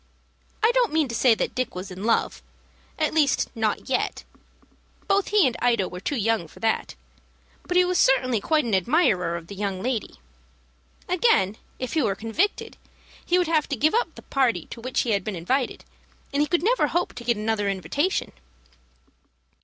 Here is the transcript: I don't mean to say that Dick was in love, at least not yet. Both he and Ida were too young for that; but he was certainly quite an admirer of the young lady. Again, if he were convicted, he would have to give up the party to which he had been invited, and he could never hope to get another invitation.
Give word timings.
I 0.63 0.71
don't 0.71 0.91
mean 0.91 1.07
to 1.09 1.13
say 1.13 1.35
that 1.35 1.53
Dick 1.53 1.75
was 1.75 1.91
in 1.91 2.05
love, 2.05 2.41
at 2.97 3.13
least 3.13 3.55
not 3.55 3.87
yet. 3.87 4.23
Both 5.07 5.27
he 5.27 5.45
and 5.45 5.55
Ida 5.61 5.87
were 5.87 5.99
too 5.99 6.15
young 6.15 6.47
for 6.47 6.59
that; 6.59 6.95
but 7.67 7.77
he 7.77 7.85
was 7.85 7.99
certainly 7.99 8.41
quite 8.41 8.65
an 8.65 8.73
admirer 8.73 9.35
of 9.35 9.45
the 9.45 9.53
young 9.53 9.83
lady. 9.83 10.15
Again, 11.07 11.55
if 11.77 11.93
he 11.93 12.01
were 12.01 12.15
convicted, 12.15 12.77
he 13.23 13.37
would 13.37 13.45
have 13.45 13.69
to 13.69 13.75
give 13.75 13.93
up 13.93 14.15
the 14.15 14.23
party 14.23 14.65
to 14.71 14.81
which 14.81 15.01
he 15.01 15.11
had 15.11 15.23
been 15.23 15.35
invited, 15.35 15.85
and 16.33 16.41
he 16.41 16.47
could 16.47 16.63
never 16.63 16.87
hope 16.87 17.13
to 17.13 17.23
get 17.23 17.37
another 17.37 17.69
invitation. 17.69 18.31